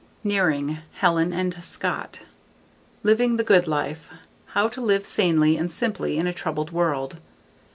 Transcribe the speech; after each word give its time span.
Nearing, 0.23 0.79
Helen 0.93 1.51
& 1.51 1.51
Scott. 1.61 2.21
_Living 3.05 3.37
the 3.37 3.43
Good 3.43 3.67
Life: 3.67 4.09
How 4.55 4.67
to 4.69 4.81
Live 4.81 5.05
Sanely 5.05 5.57
and 5.57 5.71
Simply 5.71 6.17
in 6.17 6.25
a 6.25 6.33
Troubled 6.33 6.71
World. 6.71 7.19